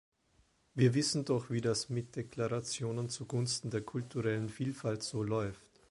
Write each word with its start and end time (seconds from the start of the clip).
Wir 0.73 0.95
wissen 0.95 1.25
doch, 1.25 1.51
wie 1.51 1.61
das 1.61 1.89
mit 1.89 2.15
Deklarationen 2.15 3.09
zugunsten 3.09 3.69
der 3.69 3.81
kulturellen 3.83 4.49
Vielfalt 4.49 5.03
so 5.03 5.21
läuft. 5.21 5.69